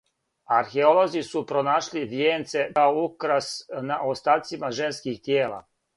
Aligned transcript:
Археолози 0.59 1.21
су 1.27 1.43
пронашли 1.51 2.03
вијенце 2.13 2.65
као 2.79 3.05
украс 3.09 3.51
на 3.91 3.99
остацима 4.15 4.73
женских 4.79 5.21
тијела. 5.29 5.63